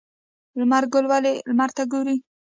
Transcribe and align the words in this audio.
لمر 0.59 0.83
ګل 0.93 1.05
ولې 1.11 1.33
لمر 1.49 1.69
ته 1.77 1.83
ګوري؟ 1.91 2.17